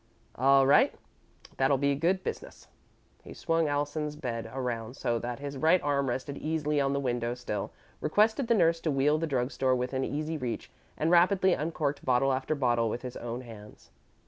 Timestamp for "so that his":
4.95-5.57